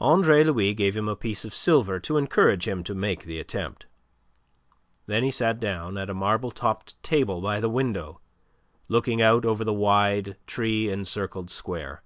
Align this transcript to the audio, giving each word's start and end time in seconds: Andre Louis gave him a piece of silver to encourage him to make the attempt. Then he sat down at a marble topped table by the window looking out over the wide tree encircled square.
Andre 0.00 0.42
Louis 0.42 0.74
gave 0.74 0.96
him 0.96 1.06
a 1.08 1.14
piece 1.14 1.44
of 1.44 1.54
silver 1.54 2.00
to 2.00 2.16
encourage 2.16 2.66
him 2.66 2.82
to 2.82 2.96
make 2.96 3.22
the 3.22 3.38
attempt. 3.38 3.86
Then 5.06 5.22
he 5.22 5.30
sat 5.30 5.60
down 5.60 5.96
at 5.96 6.10
a 6.10 6.14
marble 6.14 6.50
topped 6.50 7.00
table 7.04 7.40
by 7.40 7.60
the 7.60 7.70
window 7.70 8.20
looking 8.88 9.22
out 9.22 9.44
over 9.44 9.62
the 9.62 9.72
wide 9.72 10.36
tree 10.48 10.90
encircled 10.90 11.48
square. 11.48 12.02